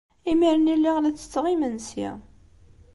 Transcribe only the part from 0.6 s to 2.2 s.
lliɣ la ttetteɣ imensi.